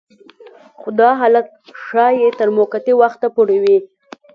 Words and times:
خو 0.79 0.87
دا 0.99 1.09
حالت 1.19 1.47
ښايي 1.83 2.29
تر 2.39 2.47
موقتي 2.57 2.93
وخته 3.01 3.27
پورې 3.35 3.57
وي 3.63 3.77